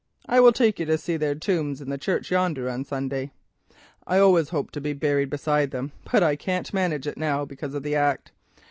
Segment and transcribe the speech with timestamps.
[0.25, 3.29] I will take you to see their tombs in the church yonder on Sunday.
[4.07, 7.75] I always hoped to be buried beside them, but I can't manage it now, because
[7.75, 8.31] of the Act.